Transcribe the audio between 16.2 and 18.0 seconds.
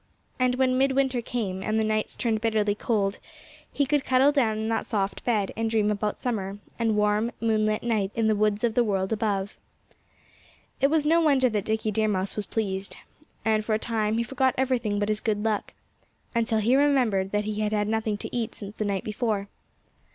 until he remembered that he had had